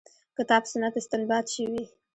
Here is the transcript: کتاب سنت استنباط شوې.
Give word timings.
کتاب 0.37 0.63
سنت 0.71 0.93
استنباط 1.01 1.45
شوې. 1.55 1.83